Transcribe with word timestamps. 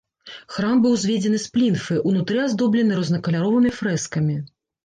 Храм 0.53 0.79
быў 0.85 0.95
узведзены 0.97 1.41
з 1.43 1.51
плінфы, 1.57 1.99
унутры 2.13 2.41
аздоблены 2.47 2.99
рознакаляровымі 3.01 3.75
фрэскамі. 3.83 4.35